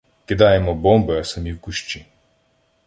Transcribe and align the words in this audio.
Кидаємо 0.25 0.75
бомби, 0.75 1.19
а 1.19 1.23
самі— 1.23 1.53
в 1.53 1.59
кущі. 1.59 2.05